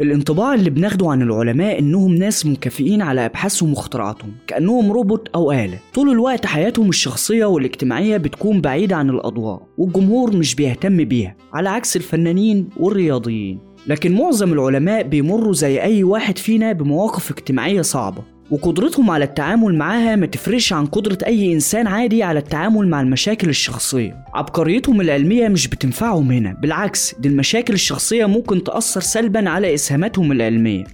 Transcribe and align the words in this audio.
الانطباع 0.00 0.54
اللي 0.54 0.70
بناخده 0.70 1.10
عن 1.10 1.22
العلماء 1.22 1.78
إنهم 1.78 2.14
ناس 2.14 2.46
منكفئين 2.46 3.02
على 3.02 3.26
أبحاثهم 3.26 3.70
واختراعاتهم 3.70 4.32
كأنهم 4.46 4.92
روبوت 4.92 5.28
أو 5.34 5.52
آلة. 5.52 5.78
طول 5.94 6.10
الوقت 6.10 6.46
حياتهم 6.46 6.88
الشخصية 6.88 7.44
والاجتماعية 7.44 8.16
بتكون 8.16 8.60
بعيدة 8.60 8.96
عن 8.96 9.10
الأضواء 9.10 9.62
والجمهور 9.78 10.36
مش 10.36 10.54
بيهتم 10.54 11.04
بيها 11.04 11.36
على 11.52 11.68
عكس 11.68 11.96
الفنانين 11.96 12.68
والرياضيين. 12.76 13.58
لكن 13.86 14.14
معظم 14.14 14.52
العلماء 14.52 15.02
بيمروا 15.02 15.52
زي 15.52 15.82
أي 15.82 16.04
واحد 16.04 16.38
فينا 16.38 16.72
بمواقف 16.72 17.30
اجتماعية 17.30 17.82
صعبة. 17.82 18.22
وقدرتهم 18.50 19.10
على 19.10 19.24
التعامل 19.24 19.74
معاها 19.74 20.16
ما 20.16 20.26
تفرقش 20.26 20.72
عن 20.72 20.86
قدرة 20.86 21.18
أي 21.26 21.52
إنسان 21.52 21.86
عادي 21.86 22.22
على 22.22 22.38
التعامل 22.38 22.88
مع 22.88 23.00
المشاكل 23.00 23.48
الشخصية. 23.48 24.24
عبقريتهم 24.34 25.00
العلمية 25.00 25.48
مش 25.48 25.68
بتنفعهم 25.68 26.30
هنا. 26.30 26.52
بالعكس 26.52 27.14
دي 27.18 27.28
المشاكل 27.28 27.74
الشخصية 27.74 28.26
ممكن 28.26 28.64
تأثر 28.64 29.00
سلبا 29.00 29.50
على 29.50 29.74
إسهاماتهم 29.74 30.32
العلمية. 30.32 30.84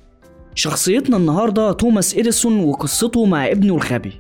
شخصيتنا 0.55 1.17
النهاردة 1.17 1.73
توماس 1.73 2.15
إديسون 2.15 2.61
وقصته 2.61 3.25
مع 3.25 3.47
ابنه 3.47 3.75
الغبي. 3.75 4.13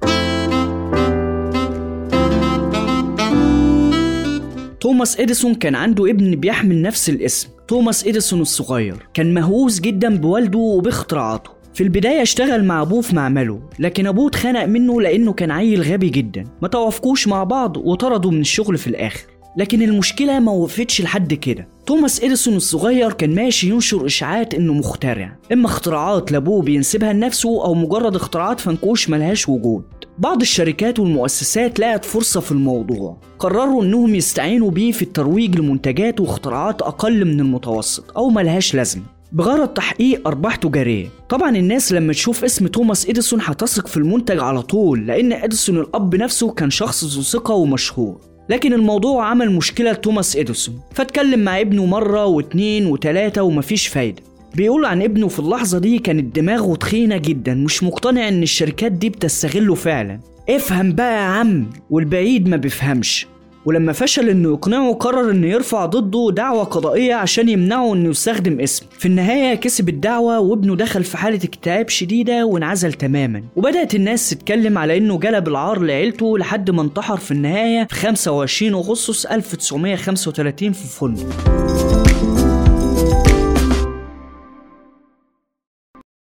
توماس 4.80 5.20
إديسون 5.20 5.54
كان 5.54 5.74
عنده 5.74 6.10
ابن 6.10 6.36
بيحمل 6.36 6.82
نفس 6.82 7.08
الاسم 7.08 7.48
توماس 7.68 8.06
إديسون 8.06 8.40
الصغير. 8.40 8.96
كان 9.14 9.34
مهووس 9.34 9.80
جدا 9.80 10.16
بوالده 10.16 10.58
وباختراعاته. 10.58 11.55
في 11.76 11.82
البداية 11.82 12.22
اشتغل 12.22 12.64
مع 12.64 12.82
أبوه 12.82 13.00
في 13.00 13.16
معمله 13.16 13.60
لكن 13.78 14.06
أبوه 14.06 14.28
اتخنق 14.28 14.64
منه 14.64 15.00
لأنه 15.00 15.32
كان 15.32 15.50
عيل 15.50 15.82
غبي 15.82 16.08
جدا 16.08 16.44
ما 16.62 16.68
توافقوش 16.68 17.28
مع 17.28 17.44
بعض 17.44 17.76
وطردوا 17.76 18.30
من 18.30 18.40
الشغل 18.40 18.78
في 18.78 18.86
الآخر. 18.86 19.26
لكن 19.56 19.82
المشكلة 19.82 20.38
ما 20.40 20.52
وقفتش 20.52 21.00
لحد 21.00 21.34
كده. 21.34 21.68
توماس 21.86 22.24
إديسون 22.24 22.56
الصغير 22.56 23.12
كان 23.12 23.34
ماشي 23.34 23.70
ينشر 23.70 24.06
إشاعات 24.06 24.54
إنه 24.54 24.72
مخترع. 24.72 25.36
إما 25.52 25.66
اختراعات 25.66 26.32
لأبوه 26.32 26.62
بينسبها 26.62 27.12
لنفسه 27.12 27.64
أو 27.64 27.74
مجرد 27.74 28.16
اختراعات 28.16 28.60
فنكوش 28.60 29.08
ملهاش 29.10 29.48
وجود. 29.48 29.84
بعض 30.18 30.40
الشركات 30.40 30.98
والمؤسسات 30.98 31.80
لقت 31.80 32.04
فرصة 32.04 32.40
في 32.40 32.52
الموضوع. 32.52 33.20
قرروا 33.38 33.84
إنهم 33.84 34.14
يستعينوا 34.14 34.70
بيه 34.70 34.92
في 34.92 35.02
الترويج 35.02 35.58
لمنتجات 35.58 36.20
واختراعات 36.20 36.82
أقل 36.82 37.24
من 37.24 37.40
المتوسط 37.40 38.16
أو 38.16 38.30
ملهاش 38.30 38.74
لازمة. 38.74 39.15
بغرض 39.32 39.68
تحقيق 39.68 40.28
أرباح 40.28 40.56
تجارية. 40.56 41.06
طبعا 41.28 41.56
الناس 41.56 41.92
لما 41.92 42.12
تشوف 42.12 42.44
اسم 42.44 42.66
توماس 42.66 43.08
إديسون 43.08 43.40
هتثق 43.42 43.86
في 43.86 43.96
المنتج 43.96 44.38
على 44.40 44.62
طول 44.62 45.06
لأن 45.06 45.32
إديسون 45.32 45.76
الأب 45.78 46.14
نفسه 46.14 46.50
كان 46.50 46.70
شخص 46.70 47.04
ذو 47.04 47.22
ثقة 47.22 47.54
ومشهور. 47.54 48.20
لكن 48.48 48.72
الموضوع 48.72 49.26
عمل 49.26 49.50
مشكلة 49.52 49.92
لتوماس 49.92 50.36
إديسون. 50.36 50.80
فاتكلم 50.94 51.40
مع 51.40 51.60
ابنه 51.60 51.84
مرة 51.86 52.26
واتنين 52.26 52.86
وتلاتة 52.86 53.42
ومفيش 53.42 53.86
فايدة. 53.86 54.22
بيقول 54.54 54.84
عن 54.84 55.02
ابنه 55.02 55.28
في 55.28 55.38
اللحظة 55.38 55.78
دي 55.78 55.98
كانت 55.98 56.36
دماغه 56.36 56.74
تخينة 56.76 57.16
جدا 57.16 57.54
مش 57.54 57.82
مقتنع 57.82 58.28
إن 58.28 58.42
الشركات 58.42 58.92
دي 58.92 59.10
بتستغله 59.10 59.74
فعلا. 59.74 60.20
افهم 60.48 60.92
بقى 60.92 61.14
يا 61.14 61.20
عم 61.20 61.66
والبعيد 61.90 62.48
ما 62.48 62.56
بيفهمش. 62.56 63.26
ولما 63.66 63.92
فشل 63.92 64.28
انه 64.28 64.48
يقنعه 64.52 64.92
قرر 64.92 65.30
انه 65.30 65.46
يرفع 65.46 65.86
ضده 65.86 66.34
دعوة 66.34 66.64
قضائية 66.64 67.14
عشان 67.14 67.48
يمنعه 67.48 67.94
انه 67.94 68.10
يستخدم 68.10 68.60
اسمه 68.60 68.88
في 68.98 69.06
النهاية 69.06 69.54
كسب 69.54 69.88
الدعوة 69.88 70.38
وابنه 70.40 70.76
دخل 70.76 71.04
في 71.04 71.16
حالة 71.16 71.40
اكتئاب 71.44 71.88
شديدة 71.88 72.46
وانعزل 72.46 72.92
تماما. 72.92 73.42
وبدأت 73.56 73.94
الناس 73.94 74.30
تتكلم 74.30 74.78
على 74.78 74.96
إنه 74.98 75.18
جلب 75.18 75.48
العار 75.48 75.80
لعيلته 75.80 76.38
لحد 76.38 76.70
ما 76.70 76.82
انتحر 76.82 77.16
في 77.16 77.30
النهاية 77.30 77.86
في 77.90 77.94
25 77.94 78.74
أغسطس 78.74 79.26
1935 79.26 80.72
في 80.72 80.86
فندق 80.98 82.05